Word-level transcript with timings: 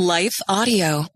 Life 0.00 0.40
Audio. 0.46 1.06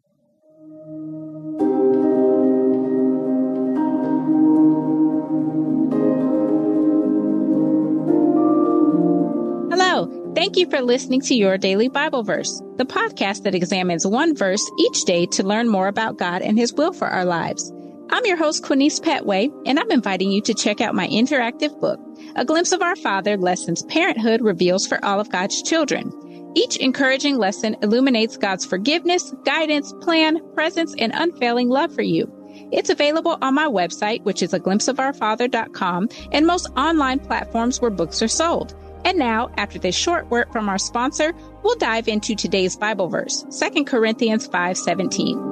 Hello. 9.71 10.33
Thank 10.35 10.57
you 10.57 10.69
for 10.69 10.81
listening 10.81 11.21
to 11.21 11.37
Your 11.37 11.57
Daily 11.59 11.87
Bible 11.87 12.25
Verse, 12.25 12.61
the 12.75 12.85
podcast 12.85 13.45
that 13.45 13.55
examines 13.55 14.05
one 14.05 14.35
verse 14.35 14.69
each 14.81 15.05
day 15.05 15.27
to 15.27 15.45
learn 15.45 15.69
more 15.69 15.87
about 15.87 16.19
God 16.19 16.43
and 16.43 16.59
His 16.59 16.73
will 16.73 16.93
for 16.93 17.07
our 17.07 17.25
lives. 17.25 17.73
I'm 18.11 18.27
your 18.27 18.37
host, 18.37 18.65
Quinice 18.65 19.01
Petway, 19.01 19.49
and 19.65 19.79
I'm 19.79 19.93
inviting 19.93 20.33
you 20.33 20.43
to 20.43 20.55
check 20.55 20.81
out 20.81 20.97
my 20.97 21.07
interactive 21.07 21.79
book, 21.81 22.01
A 22.35 22.45
Glimpse 22.45 22.73
of 22.73 22.83
Our 22.83 22.97
Father 22.97 23.37
Lessons 23.37 23.85
Parenthood 23.85 24.43
Reveals 24.43 24.89
for 24.89 25.03
All 25.05 25.21
of 25.21 25.31
God's 25.31 25.63
Children. 25.63 26.13
Each 26.55 26.77
encouraging 26.77 27.39
lesson 27.39 27.77
illuminates 27.83 28.37
God's 28.37 28.67
forgiveness, 28.67 29.35
guidance, 29.45 29.93
plan, 30.01 30.41
presence, 30.55 30.95
and 30.99 31.13
unfailing 31.15 31.69
love 31.69 31.95
for 31.95 32.03
you. 32.03 32.31
It's 32.71 32.91
available 32.91 33.39
on 33.41 33.55
my 33.55 33.67
website, 33.67 34.23
which 34.25 34.43
is 34.43 34.53
a 34.53 34.61
glimpseofourfather.com, 34.61 36.09
and 36.33 36.47
most 36.47 36.69
online 36.77 37.21
platforms 37.21 37.81
where 37.81 37.91
books 37.91 38.21
are 38.23 38.29
sold. 38.29 38.75
And 39.05 39.19
now, 39.19 39.51
after 39.57 39.79
this 39.79 39.97
short 39.97 40.31
word 40.31 40.53
from 40.53 40.69
our 40.69 40.79
sponsor, 40.79 41.33
we'll 41.63 41.77
dive 41.77 42.09
into 42.09 42.35
today's 42.35 42.77
Bible 42.77 43.09
verse, 43.09 43.45
2 43.51 43.85
Corinthians 43.85 44.47
5:17. 44.47 45.52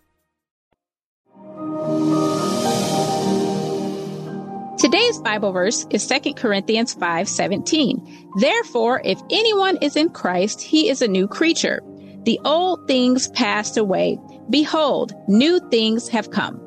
Today's 4.81 5.19
Bible 5.19 5.51
verse 5.51 5.85
is 5.91 6.07
2 6.07 6.33
Corinthians 6.33 6.95
5:17. 6.95 8.01
Therefore, 8.39 8.99
if 9.05 9.21
anyone 9.29 9.77
is 9.79 9.95
in 9.95 10.09
Christ, 10.09 10.59
he 10.59 10.89
is 10.89 11.03
a 11.03 11.07
new 11.07 11.27
creature. 11.27 11.83
The 12.23 12.39
old 12.43 12.87
things 12.87 13.27
passed 13.27 13.77
away. 13.77 14.17
Behold, 14.49 15.13
new 15.27 15.59
things 15.69 16.07
have 16.07 16.31
come. 16.31 16.59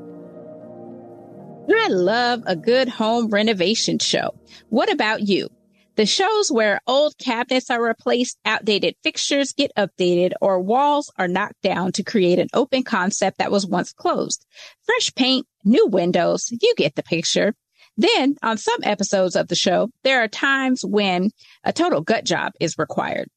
I 1.69 1.89
love 1.89 2.45
a 2.47 2.55
good 2.55 2.89
home 2.89 3.31
renovation 3.31 3.99
show. 3.99 4.31
What 4.69 4.93
about 4.93 5.23
you? 5.23 5.49
The 5.97 6.07
shows 6.07 6.53
where 6.53 6.81
old 6.87 7.19
cabinets 7.19 7.69
are 7.69 7.83
replaced, 7.83 8.39
outdated 8.45 8.95
fixtures 9.03 9.53
get 9.53 9.73
updated, 9.77 10.35
or 10.41 10.61
walls 10.61 11.11
are 11.19 11.27
knocked 11.27 11.63
down 11.63 11.91
to 11.93 12.05
create 12.05 12.39
an 12.39 12.49
open 12.55 12.85
concept 12.85 13.39
that 13.39 13.51
was 13.51 13.67
once 13.67 13.93
closed. 13.93 14.47
Fresh 14.85 15.17
paint, 15.17 15.49
new 15.65 15.89
windows, 15.89 16.49
you 16.53 16.75
get 16.77 16.95
the 16.95 17.03
picture. 17.03 17.55
Then 17.97 18.37
on 18.43 18.59
some 18.59 18.81
episodes 18.83 19.37
of 19.37 19.49
the 19.49 19.55
show, 19.55 19.91
there 20.03 20.23
are 20.23 20.29
times 20.29 20.85
when 20.85 21.31
a 21.63 21.73
total 21.73 22.01
gut 22.01 22.25
job 22.25 22.53
is 22.61 22.79
required. 22.79 23.29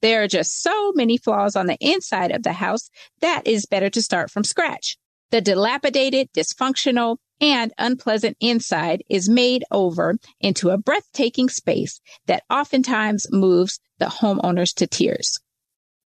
There 0.00 0.22
are 0.22 0.28
just 0.28 0.62
so 0.62 0.92
many 0.92 1.18
flaws 1.18 1.56
on 1.56 1.66
the 1.66 1.76
inside 1.80 2.30
of 2.30 2.42
the 2.42 2.54
house 2.54 2.88
that 3.20 3.46
is 3.46 3.66
better 3.66 3.90
to 3.90 4.02
start 4.02 4.30
from 4.30 4.44
scratch. 4.44 4.96
The 5.30 5.42
dilapidated, 5.42 6.28
dysfunctional, 6.32 7.18
and 7.40 7.72
unpleasant 7.78 8.36
inside 8.40 9.02
is 9.08 9.28
made 9.28 9.64
over 9.70 10.16
into 10.40 10.70
a 10.70 10.78
breathtaking 10.78 11.48
space 11.48 12.00
that 12.26 12.42
oftentimes 12.50 13.26
moves 13.30 13.80
the 13.98 14.06
homeowners 14.06 14.74
to 14.76 14.86
tears. 14.86 15.38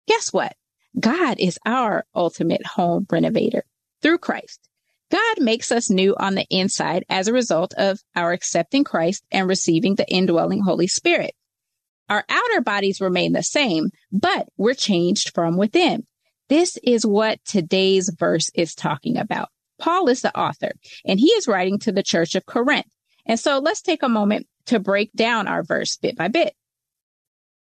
Guess 0.08 0.34
what? 0.34 0.56
God 1.00 1.40
is 1.40 1.59
our 1.66 2.06
ultimate 2.16 2.66
home 2.66 3.06
renovator 3.09 3.63
through 4.02 4.18
Christ. 4.18 4.68
God 5.11 5.41
makes 5.41 5.72
us 5.72 5.89
new 5.89 6.16
on 6.17 6.35
the 6.35 6.45
inside 6.49 7.03
as 7.09 7.27
a 7.27 7.33
result 7.33 7.73
of 7.77 7.99
our 8.16 8.31
accepting 8.31 8.83
Christ 8.83 9.23
and 9.29 9.47
receiving 9.47 9.95
the 9.95 10.07
indwelling 10.09 10.63
Holy 10.63 10.88
Spirit. 10.88 11.33
Our 12.09 12.23
outer 12.29 12.61
bodies 12.61 13.01
remain 13.01 13.33
the 13.33 13.44
same, 13.44 13.89
but 14.11 14.47
we're 14.57 14.73
changed 14.73 15.33
from 15.33 15.57
within. 15.57 16.05
This 16.49 16.77
is 16.83 17.05
what 17.05 17.39
today's 17.45 18.09
verse 18.17 18.49
is 18.55 18.73
talking 18.73 19.17
about. 19.17 19.49
Paul 19.79 20.07
is 20.07 20.22
the 20.22 20.38
author, 20.38 20.72
and 21.05 21.19
he 21.19 21.28
is 21.28 21.47
writing 21.47 21.79
to 21.79 21.91
the 21.91 22.03
church 22.03 22.35
of 22.35 22.45
Corinth. 22.45 22.88
And 23.25 23.39
so 23.39 23.59
let's 23.59 23.81
take 23.81 24.03
a 24.03 24.09
moment 24.09 24.47
to 24.67 24.79
break 24.79 25.11
down 25.13 25.47
our 25.47 25.63
verse 25.63 25.97
bit 25.97 26.16
by 26.16 26.28
bit. 26.28 26.53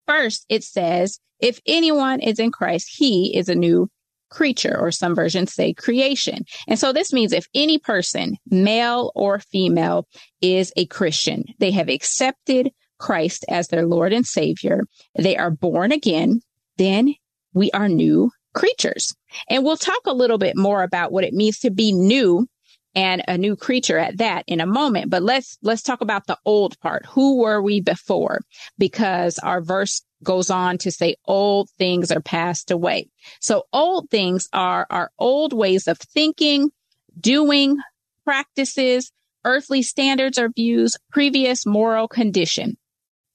First, 0.06 0.46
it 0.48 0.64
says, 0.64 1.20
if 1.40 1.60
anyone 1.66 2.20
is 2.20 2.38
in 2.38 2.50
Christ, 2.50 2.88
he 2.96 3.36
is 3.36 3.48
a 3.48 3.54
new 3.54 3.88
creature, 4.36 4.76
or 4.78 4.90
some 4.90 5.14
versions 5.14 5.54
say 5.54 5.72
creation. 5.72 6.44
And 6.68 6.78
so 6.78 6.92
this 6.92 7.10
means 7.10 7.32
if 7.32 7.46
any 7.54 7.78
person, 7.78 8.36
male 8.50 9.10
or 9.14 9.38
female, 9.38 10.06
is 10.42 10.74
a 10.76 10.84
Christian, 10.86 11.44
they 11.58 11.70
have 11.70 11.88
accepted 11.88 12.70
Christ 12.98 13.46
as 13.48 13.68
their 13.68 13.86
Lord 13.86 14.12
and 14.12 14.26
Savior, 14.26 14.84
they 15.18 15.38
are 15.38 15.50
born 15.50 15.90
again, 15.90 16.42
then 16.76 17.14
we 17.54 17.70
are 17.70 17.88
new 17.88 18.30
creatures. 18.54 19.14
And 19.48 19.64
we'll 19.64 19.78
talk 19.78 20.02
a 20.04 20.12
little 20.12 20.38
bit 20.38 20.54
more 20.54 20.82
about 20.82 21.12
what 21.12 21.24
it 21.24 21.32
means 21.32 21.58
to 21.60 21.70
be 21.70 21.92
new 21.92 22.46
and 22.94 23.22
a 23.28 23.38
new 23.38 23.56
creature 23.56 23.98
at 23.98 24.18
that 24.18 24.44
in 24.46 24.60
a 24.60 24.66
moment. 24.66 25.10
But 25.10 25.22
let's, 25.22 25.56
let's 25.62 25.82
talk 25.82 26.02
about 26.02 26.26
the 26.26 26.38
old 26.44 26.78
part. 26.80 27.06
Who 27.06 27.38
were 27.38 27.62
we 27.62 27.80
before? 27.80 28.40
Because 28.76 29.38
our 29.38 29.62
verse 29.62 30.02
goes 30.22 30.50
on 30.50 30.78
to 30.78 30.90
say 30.90 31.16
old 31.26 31.70
things 31.78 32.10
are 32.10 32.20
passed 32.20 32.70
away. 32.70 33.08
So 33.40 33.64
old 33.72 34.10
things 34.10 34.48
are 34.52 34.86
our 34.90 35.10
old 35.18 35.52
ways 35.52 35.86
of 35.86 35.98
thinking, 35.98 36.70
doing, 37.18 37.76
practices, 38.24 39.12
earthly 39.44 39.82
standards 39.82 40.38
or 40.38 40.50
views, 40.50 40.96
previous 41.10 41.64
moral 41.64 42.08
condition. 42.08 42.76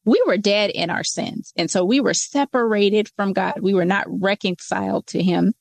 We 0.04 0.22
were 0.26 0.38
dead 0.38 0.72
in 0.72 0.90
our 0.90 1.04
sins. 1.04 1.54
And 1.56 1.70
so 1.70 1.86
we 1.86 2.00
were 2.00 2.14
separated 2.14 3.10
from 3.16 3.34
God. 3.34 3.60
We 3.62 3.74
were 3.74 3.86
not 3.86 4.06
reconciled 4.08 5.08
to 5.08 5.22
him 5.22 5.54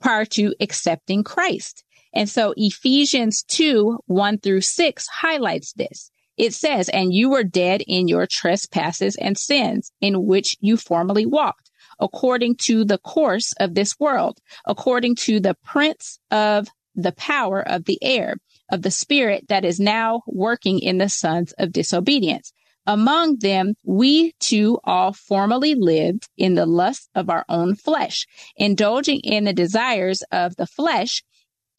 prior 0.00 0.24
to 0.24 0.54
accepting 0.60 1.22
Christ. 1.22 1.84
And 2.14 2.28
so 2.28 2.54
Ephesians 2.56 3.42
2, 3.48 4.00
1 4.06 4.38
through 4.38 4.60
6 4.62 5.06
highlights 5.06 5.72
this. 5.74 6.10
It 6.36 6.54
says, 6.54 6.88
and 6.88 7.12
you 7.12 7.30
were 7.30 7.44
dead 7.44 7.82
in 7.86 8.08
your 8.08 8.26
trespasses 8.26 9.16
and 9.16 9.36
sins 9.36 9.92
in 10.00 10.26
which 10.26 10.56
you 10.60 10.76
formerly 10.76 11.26
walked 11.26 11.70
according 12.00 12.56
to 12.56 12.84
the 12.84 12.98
course 12.98 13.52
of 13.60 13.74
this 13.74 13.98
world, 13.98 14.38
according 14.66 15.14
to 15.14 15.40
the 15.40 15.56
prince 15.64 16.18
of 16.30 16.68
the 16.94 17.12
power 17.12 17.66
of 17.66 17.84
the 17.84 17.98
air, 18.02 18.36
of 18.70 18.82
the 18.82 18.90
spirit 18.90 19.46
that 19.48 19.64
is 19.64 19.80
now 19.80 20.22
working 20.26 20.78
in 20.78 20.98
the 20.98 21.08
sons 21.08 21.52
of 21.58 21.72
disobedience. 21.72 22.52
Among 22.86 23.38
them, 23.38 23.74
we 23.84 24.32
too 24.40 24.80
all 24.82 25.12
formerly 25.12 25.76
lived 25.76 26.28
in 26.36 26.54
the 26.54 26.66
lust 26.66 27.08
of 27.14 27.30
our 27.30 27.44
own 27.48 27.76
flesh, 27.76 28.26
indulging 28.56 29.20
in 29.20 29.44
the 29.44 29.52
desires 29.52 30.22
of 30.32 30.56
the 30.56 30.66
flesh 30.66 31.22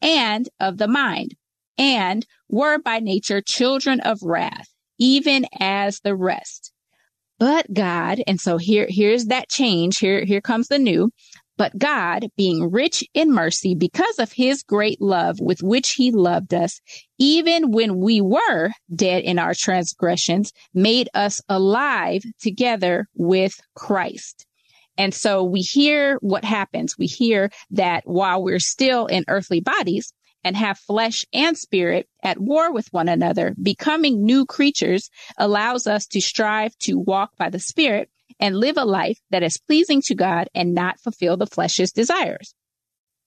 and 0.01 0.47
of 0.59 0.77
the 0.77 0.87
mind, 0.87 1.35
and 1.77 2.25
were 2.49 2.79
by 2.79 2.99
nature 2.99 3.41
children 3.41 3.99
of 4.01 4.19
wrath, 4.21 4.67
even 4.99 5.45
as 5.59 5.99
the 6.01 6.15
rest. 6.15 6.71
But 7.39 7.73
God, 7.73 8.21
and 8.27 8.39
so 8.39 8.57
here, 8.57 8.87
here's 8.89 9.25
that 9.25 9.49
change. 9.49 9.97
Here, 9.97 10.23
here 10.23 10.41
comes 10.41 10.67
the 10.67 10.79
new. 10.79 11.11
But 11.55 11.77
God, 11.77 12.27
being 12.35 12.71
rich 12.71 13.03
in 13.13 13.31
mercy 13.31 13.75
because 13.75 14.17
of 14.17 14.31
his 14.31 14.63
great 14.63 14.99
love 14.99 15.39
with 15.39 15.61
which 15.61 15.91
he 15.91 16.11
loved 16.11 16.53
us, 16.53 16.79
even 17.19 17.71
when 17.71 17.99
we 17.99 18.21
were 18.21 18.71
dead 18.95 19.23
in 19.23 19.37
our 19.37 19.53
transgressions, 19.53 20.51
made 20.73 21.09
us 21.13 21.41
alive 21.49 22.23
together 22.41 23.07
with 23.13 23.59
Christ. 23.75 24.45
And 24.97 25.13
so 25.13 25.43
we 25.43 25.61
hear 25.61 26.17
what 26.21 26.43
happens. 26.43 26.97
We 26.97 27.05
hear 27.05 27.51
that 27.71 28.03
while 28.05 28.43
we're 28.43 28.59
still 28.59 29.05
in 29.05 29.23
earthly 29.27 29.59
bodies 29.59 30.11
and 30.43 30.55
have 30.55 30.77
flesh 30.77 31.25
and 31.33 31.57
spirit 31.57 32.07
at 32.21 32.39
war 32.39 32.71
with 32.71 32.91
one 32.91 33.07
another, 33.07 33.55
becoming 33.61 34.23
new 34.23 34.45
creatures 34.45 35.09
allows 35.37 35.87
us 35.87 36.05
to 36.07 36.21
strive 36.21 36.77
to 36.79 36.97
walk 36.97 37.35
by 37.37 37.49
the 37.49 37.59
spirit 37.59 38.09
and 38.39 38.57
live 38.57 38.77
a 38.77 38.85
life 38.85 39.19
that 39.29 39.43
is 39.43 39.57
pleasing 39.67 40.01
to 40.01 40.15
God 40.15 40.49
and 40.53 40.73
not 40.73 40.99
fulfill 40.99 41.37
the 41.37 41.47
flesh's 41.47 41.91
desires. 41.91 42.53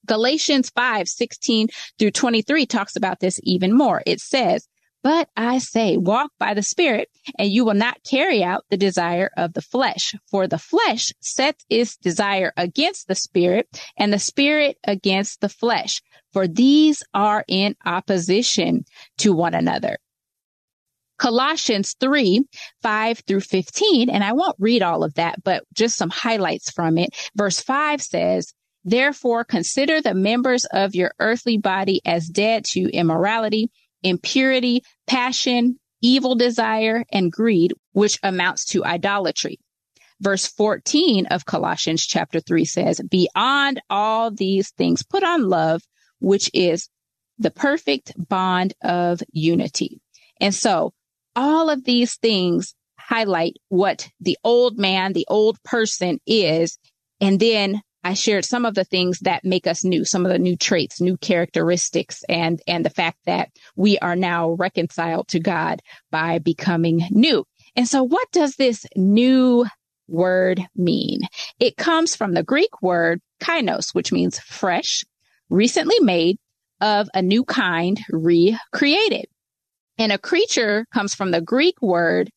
Galatians 0.06 0.70
5, 0.70 1.08
16 1.08 1.68
through 1.98 2.10
23 2.12 2.66
talks 2.66 2.96
about 2.96 3.20
this 3.20 3.40
even 3.42 3.76
more. 3.76 4.02
It 4.06 4.20
says, 4.20 4.68
but 5.06 5.28
I 5.36 5.58
say, 5.58 5.96
walk 5.96 6.32
by 6.36 6.52
the 6.52 6.64
Spirit, 6.64 7.08
and 7.38 7.48
you 7.48 7.64
will 7.64 7.74
not 7.74 8.02
carry 8.02 8.42
out 8.42 8.64
the 8.70 8.76
desire 8.76 9.30
of 9.36 9.52
the 9.52 9.62
flesh. 9.62 10.16
For 10.28 10.48
the 10.48 10.58
flesh 10.58 11.12
sets 11.20 11.64
its 11.70 11.96
desire 11.96 12.52
against 12.56 13.06
the 13.06 13.14
Spirit, 13.14 13.68
and 13.96 14.12
the 14.12 14.18
Spirit 14.18 14.78
against 14.82 15.40
the 15.40 15.48
flesh. 15.48 16.02
For 16.32 16.48
these 16.48 17.04
are 17.14 17.44
in 17.46 17.76
opposition 17.84 18.84
to 19.18 19.32
one 19.32 19.54
another. 19.54 19.98
Colossians 21.20 21.94
3, 22.00 22.42
5 22.82 23.22
through 23.28 23.42
15, 23.42 24.10
and 24.10 24.24
I 24.24 24.32
won't 24.32 24.56
read 24.58 24.82
all 24.82 25.04
of 25.04 25.14
that, 25.14 25.36
but 25.44 25.62
just 25.72 25.96
some 25.96 26.10
highlights 26.10 26.72
from 26.72 26.98
it. 26.98 27.10
Verse 27.36 27.60
5 27.60 28.02
says, 28.02 28.52
Therefore 28.82 29.44
consider 29.44 30.00
the 30.00 30.14
members 30.14 30.64
of 30.72 30.96
your 30.96 31.12
earthly 31.20 31.58
body 31.58 32.00
as 32.04 32.26
dead 32.26 32.64
to 32.72 32.90
immorality, 32.90 33.70
impurity, 34.06 34.82
passion, 35.06 35.78
evil 36.00 36.34
desire, 36.34 37.04
and 37.12 37.32
greed, 37.32 37.74
which 37.92 38.18
amounts 38.22 38.64
to 38.66 38.84
idolatry. 38.84 39.58
Verse 40.20 40.46
14 40.46 41.26
of 41.26 41.44
Colossians 41.44 42.06
chapter 42.06 42.40
3 42.40 42.64
says, 42.64 43.00
Beyond 43.10 43.82
all 43.90 44.30
these 44.30 44.70
things, 44.70 45.02
put 45.02 45.22
on 45.22 45.48
love, 45.48 45.82
which 46.20 46.50
is 46.54 46.88
the 47.38 47.50
perfect 47.50 48.12
bond 48.16 48.72
of 48.82 49.20
unity. 49.32 50.00
And 50.40 50.54
so 50.54 50.94
all 51.34 51.68
of 51.68 51.84
these 51.84 52.16
things 52.16 52.74
highlight 52.98 53.56
what 53.68 54.08
the 54.20 54.38
old 54.42 54.78
man, 54.78 55.12
the 55.12 55.26
old 55.28 55.62
person 55.62 56.18
is. 56.26 56.78
And 57.20 57.38
then 57.38 57.82
I 58.06 58.14
shared 58.14 58.44
some 58.44 58.64
of 58.64 58.76
the 58.76 58.84
things 58.84 59.18
that 59.22 59.44
make 59.44 59.66
us 59.66 59.82
new, 59.82 60.04
some 60.04 60.24
of 60.24 60.30
the 60.30 60.38
new 60.38 60.56
traits, 60.56 61.00
new 61.00 61.16
characteristics, 61.16 62.22
and, 62.28 62.62
and 62.68 62.84
the 62.84 62.90
fact 62.90 63.18
that 63.26 63.48
we 63.74 63.98
are 63.98 64.14
now 64.14 64.50
reconciled 64.52 65.26
to 65.28 65.40
God 65.40 65.82
by 66.12 66.38
becoming 66.38 67.02
new. 67.10 67.44
And 67.74 67.88
so 67.88 68.04
what 68.04 68.30
does 68.30 68.54
this 68.54 68.86
new 68.94 69.66
word 70.06 70.64
mean? 70.76 71.22
It 71.58 71.76
comes 71.76 72.14
from 72.14 72.34
the 72.34 72.44
Greek 72.44 72.80
word 72.80 73.20
kainos, 73.40 73.92
which 73.92 74.12
means 74.12 74.38
fresh, 74.38 75.04
recently 75.50 75.98
made 75.98 76.36
of 76.80 77.08
a 77.12 77.22
new 77.22 77.42
kind, 77.42 77.98
recreated. 78.10 79.26
And 79.98 80.12
a 80.12 80.18
creature 80.18 80.86
comes 80.94 81.12
from 81.12 81.32
the 81.32 81.40
Greek 81.40 81.82
word 81.82 82.30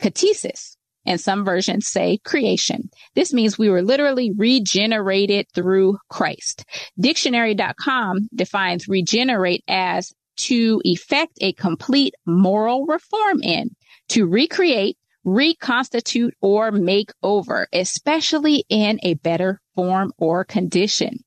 ktisis, 0.00 0.76
and 1.06 1.20
some 1.20 1.44
versions 1.44 1.88
say 1.88 2.18
creation. 2.24 2.90
This 3.14 3.32
means 3.32 3.58
we 3.58 3.68
were 3.68 3.82
literally 3.82 4.32
regenerated 4.36 5.46
through 5.54 5.98
Christ. 6.08 6.64
Dictionary.com 6.98 8.28
defines 8.34 8.88
regenerate 8.88 9.64
as 9.68 10.12
to 10.36 10.80
effect 10.84 11.38
a 11.40 11.52
complete 11.52 12.14
moral 12.26 12.86
reform 12.86 13.42
in, 13.42 13.70
to 14.08 14.26
recreate, 14.26 14.98
reconstitute, 15.24 16.34
or 16.40 16.72
make 16.72 17.10
over, 17.22 17.68
especially 17.72 18.64
in 18.68 18.98
a 19.02 19.14
better 19.14 19.60
form 19.74 20.12
or 20.18 20.44
condition. 20.44 21.18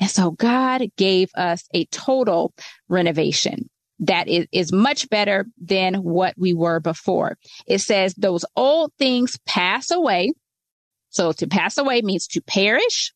And 0.00 0.10
so 0.10 0.32
God 0.32 0.82
gave 0.96 1.30
us 1.36 1.64
a 1.72 1.84
total 1.86 2.52
renovation 2.88 3.68
that 4.00 4.28
is, 4.28 4.46
is 4.52 4.72
much 4.72 5.08
better 5.08 5.46
than 5.60 5.96
what 5.96 6.34
we 6.36 6.52
were 6.52 6.80
before. 6.80 7.38
It 7.66 7.78
says 7.78 8.14
those 8.14 8.44
old 8.56 8.92
things 8.98 9.38
pass 9.46 9.90
away. 9.90 10.32
So 11.10 11.32
to 11.32 11.46
pass 11.46 11.78
away 11.78 12.02
means 12.02 12.26
to 12.28 12.40
perish, 12.40 13.12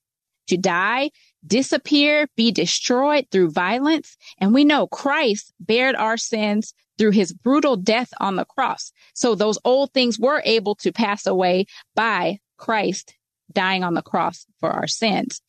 to 0.46 0.56
die, 0.56 1.10
disappear, 1.46 2.28
be 2.36 2.52
destroyed 2.52 3.26
through 3.30 3.50
violence. 3.50 4.16
And 4.38 4.54
we 4.54 4.64
know 4.64 4.86
Christ 4.86 5.52
bared 5.60 5.96
our 5.96 6.16
sins 6.16 6.74
through 6.96 7.12
his 7.12 7.32
brutal 7.32 7.76
death 7.76 8.12
on 8.20 8.36
the 8.36 8.44
cross. 8.44 8.92
So 9.14 9.34
those 9.34 9.58
old 9.64 9.92
things 9.92 10.18
were 10.18 10.42
able 10.44 10.74
to 10.76 10.92
pass 10.92 11.26
away 11.26 11.66
by 11.94 12.38
Christ 12.56 13.14
dying 13.52 13.84
on 13.84 13.94
the 13.94 14.02
cross 14.02 14.46
for 14.60 14.70
our 14.70 14.86
sins. 14.86 15.40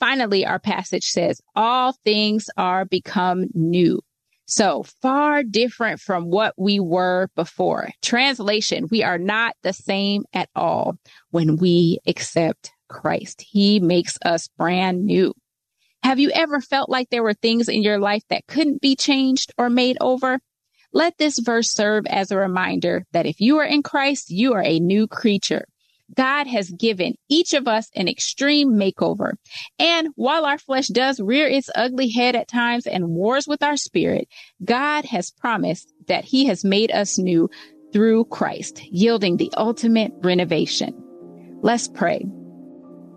Finally, 0.00 0.44
our 0.44 0.58
passage 0.58 1.04
says, 1.04 1.40
all 1.54 1.94
things 2.04 2.50
are 2.56 2.84
become 2.84 3.46
new. 3.54 4.00
So 4.46 4.84
far 5.02 5.42
different 5.42 6.00
from 6.00 6.30
what 6.30 6.54
we 6.56 6.78
were 6.78 7.28
before. 7.34 7.90
Translation, 8.00 8.86
we 8.90 9.02
are 9.02 9.18
not 9.18 9.56
the 9.62 9.72
same 9.72 10.22
at 10.32 10.48
all 10.54 10.96
when 11.30 11.56
we 11.56 11.98
accept 12.06 12.70
Christ. 12.88 13.42
He 13.42 13.80
makes 13.80 14.16
us 14.24 14.48
brand 14.56 15.04
new. 15.04 15.34
Have 16.04 16.20
you 16.20 16.30
ever 16.30 16.60
felt 16.60 16.88
like 16.88 17.10
there 17.10 17.24
were 17.24 17.34
things 17.34 17.68
in 17.68 17.82
your 17.82 17.98
life 17.98 18.22
that 18.30 18.46
couldn't 18.46 18.80
be 18.80 18.94
changed 18.94 19.52
or 19.58 19.68
made 19.68 19.96
over? 20.00 20.38
Let 20.92 21.18
this 21.18 21.40
verse 21.40 21.72
serve 21.72 22.06
as 22.06 22.30
a 22.30 22.36
reminder 22.36 23.04
that 23.12 23.26
if 23.26 23.40
you 23.40 23.58
are 23.58 23.64
in 23.64 23.82
Christ, 23.82 24.30
you 24.30 24.52
are 24.52 24.62
a 24.62 24.78
new 24.78 25.08
creature. 25.08 25.66
God 26.14 26.46
has 26.46 26.70
given 26.70 27.14
each 27.28 27.52
of 27.52 27.66
us 27.66 27.90
an 27.94 28.08
extreme 28.08 28.74
makeover. 28.74 29.32
And 29.78 30.08
while 30.14 30.44
our 30.44 30.58
flesh 30.58 30.88
does 30.88 31.20
rear 31.20 31.48
its 31.48 31.70
ugly 31.74 32.10
head 32.10 32.36
at 32.36 32.48
times 32.48 32.86
and 32.86 33.08
wars 33.08 33.46
with 33.46 33.62
our 33.62 33.76
spirit, 33.76 34.28
God 34.64 35.04
has 35.06 35.30
promised 35.30 35.92
that 36.06 36.24
he 36.24 36.46
has 36.46 36.64
made 36.64 36.92
us 36.92 37.18
new 37.18 37.50
through 37.92 38.26
Christ, 38.26 38.82
yielding 38.84 39.36
the 39.36 39.50
ultimate 39.56 40.12
renovation. 40.22 40.94
Let's 41.62 41.88
pray. 41.88 42.24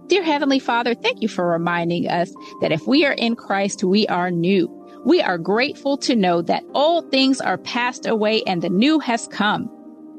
Dear 0.08 0.24
Heavenly 0.24 0.60
Father, 0.60 0.96
thank 0.96 1.22
you 1.22 1.28
for 1.28 1.48
reminding 1.48 2.08
us 2.08 2.34
that 2.62 2.72
if 2.72 2.88
we 2.88 3.06
are 3.06 3.14
in 3.14 3.36
Christ, 3.36 3.84
we 3.84 4.08
are 4.08 4.32
new. 4.32 4.68
We 5.06 5.22
are 5.22 5.38
grateful 5.38 5.98
to 6.00 6.16
know 6.16 6.42
that 6.42 6.64
old 6.74 7.12
things 7.12 7.40
are 7.40 7.58
passed 7.60 8.08
away 8.08 8.42
and 8.44 8.62
the 8.62 8.70
new 8.70 9.00
has 9.00 9.28
come. 9.28 9.70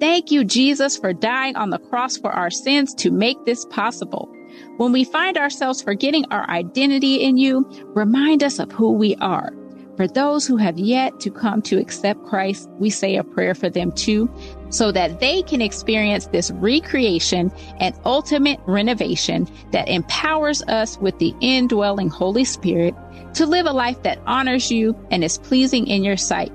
Thank 0.00 0.31
you, 0.31 0.44
Jesus, 0.44 0.97
for 0.97 1.12
dying 1.12 1.56
on 1.56 1.69
the 1.69 1.79
cross 1.79 2.17
for 2.17 2.32
our 2.32 2.50
sins 2.50 2.95
to 2.95 3.11
make 3.11 3.37
this 3.45 3.66
possible. 3.66 4.35
When 4.78 4.92
we 4.92 5.04
find 5.04 5.37
ourselves 5.37 5.83
forgetting 5.83 6.25
our 6.30 6.49
identity 6.49 7.16
in 7.23 7.37
you, 7.37 7.69
remind 7.95 8.42
us 8.42 8.59
of 8.59 8.73
who 8.73 8.92
we 8.92 9.14
are. 9.16 9.52
For 9.99 10.09
those 10.09 10.47
who 10.47 10.57
have 10.57 10.78
yet 10.78 11.21
to 11.21 11.30
come 11.30 11.61
to 11.62 11.78
accept 11.78 12.25
Christ, 12.25 12.71
we 12.78 12.88
say 12.88 13.16
a 13.16 13.23
prayer 13.23 13.54
for 13.54 13.69
them 13.69 13.92
too, 13.92 14.30
so 14.71 14.90
that 14.90 15.21
they 15.21 15.42
can 15.42 15.61
experience 15.61 16.28
this 16.28 16.50
recreation 16.52 17.52
and 17.78 17.95
ultimate 18.07 18.59
renovation 18.66 19.47
that 19.73 19.90
empowers 19.90 20.62
us 20.62 20.97
with 20.99 21.19
the 21.19 21.35
indwelling 21.40 22.09
Holy 22.09 22.45
Spirit 22.45 22.95
to 23.35 23.45
live 23.45 23.66
a 23.66 23.73
life 23.73 24.02
that 24.04 24.23
honors 24.26 24.73
you 24.73 24.97
and 25.11 25.23
is 25.23 25.37
pleasing 25.37 25.87
in 25.87 26.02
your 26.02 26.16
sight. 26.16 26.50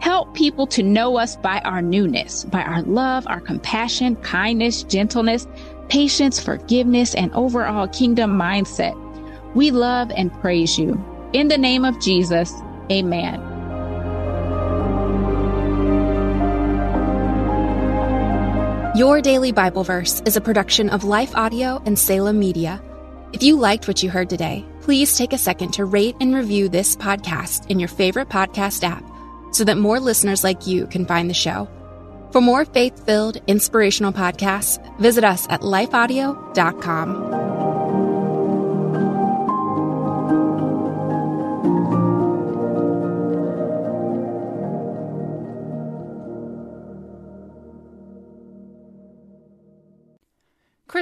Help 0.00 0.34
people 0.34 0.66
to 0.68 0.82
know 0.82 1.18
us 1.18 1.36
by 1.36 1.60
our 1.60 1.82
newness, 1.82 2.44
by 2.44 2.62
our 2.62 2.82
love, 2.82 3.26
our 3.26 3.40
compassion, 3.40 4.16
kindness, 4.16 4.82
gentleness, 4.84 5.46
patience, 5.90 6.40
forgiveness, 6.40 7.14
and 7.14 7.30
overall 7.34 7.86
kingdom 7.86 8.38
mindset. 8.38 8.96
We 9.54 9.70
love 9.70 10.10
and 10.16 10.32
praise 10.40 10.78
you. 10.78 11.02
In 11.34 11.48
the 11.48 11.58
name 11.58 11.84
of 11.84 12.00
Jesus, 12.00 12.52
amen. 12.90 13.40
Your 18.96 19.20
Daily 19.20 19.52
Bible 19.52 19.84
Verse 19.84 20.22
is 20.24 20.36
a 20.36 20.40
production 20.40 20.88
of 20.88 21.04
Life 21.04 21.34
Audio 21.36 21.82
and 21.84 21.98
Salem 21.98 22.38
Media. 22.38 22.82
If 23.32 23.42
you 23.42 23.56
liked 23.56 23.86
what 23.86 24.02
you 24.02 24.10
heard 24.10 24.30
today, 24.30 24.64
please 24.80 25.16
take 25.16 25.32
a 25.32 25.38
second 25.38 25.72
to 25.74 25.84
rate 25.84 26.16
and 26.20 26.34
review 26.34 26.68
this 26.68 26.96
podcast 26.96 27.70
in 27.70 27.78
your 27.78 27.88
favorite 27.88 28.28
podcast 28.28 28.82
app 28.82 29.09
so 29.52 29.64
that 29.64 29.78
more 29.78 30.00
listeners 30.00 30.44
like 30.44 30.66
you 30.66 30.86
can 30.86 31.06
find 31.06 31.30
the 31.30 31.34
show. 31.34 31.68
For 32.32 32.40
more 32.40 32.64
faith 32.64 33.04
filled, 33.04 33.38
inspirational 33.46 34.12
podcasts, 34.12 34.78
visit 34.98 35.24
us 35.24 35.46
at 35.50 35.62
lifeaudio.com. 35.62 37.39